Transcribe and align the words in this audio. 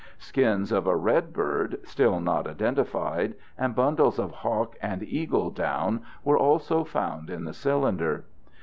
Skins 0.17 0.71
of 0.71 0.87
a 0.87 0.95
red 0.95 1.31
bird, 1.31 1.77
still 1.83 2.19
not 2.19 2.47
identified, 2.47 3.35
and 3.55 3.75
bundles 3.75 4.17
of 4.17 4.31
hawk 4.31 4.75
and 4.81 5.03
eagle 5.03 5.51
down 5.51 6.01
were 6.23 6.39
also 6.39 6.83
found 6.83 7.29
in 7.29 7.43
the 7.43 7.53
cylinder. 7.53 8.25